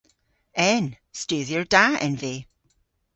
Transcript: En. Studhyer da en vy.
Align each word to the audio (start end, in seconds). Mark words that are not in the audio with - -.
En. 0.73 0.85
Studhyer 1.19 1.63
da 1.73 1.85
en 2.05 2.13
vy. 2.21 2.35